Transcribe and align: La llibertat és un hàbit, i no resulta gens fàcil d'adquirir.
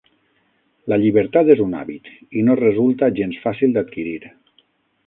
La 0.93 0.97
llibertat 1.03 1.51
és 1.57 1.61
un 1.67 1.75
hàbit, 1.81 2.09
i 2.41 2.47
no 2.49 2.59
resulta 2.63 3.13
gens 3.21 3.39
fàcil 3.47 3.79
d'adquirir. 3.79 4.21